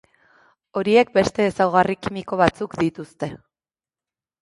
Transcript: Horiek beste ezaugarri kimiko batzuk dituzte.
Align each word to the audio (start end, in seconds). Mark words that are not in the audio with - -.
Horiek 0.81 1.11
beste 1.19 1.47
ezaugarri 1.51 1.99
kimiko 2.07 2.43
batzuk 2.43 2.77
dituzte. 2.83 3.33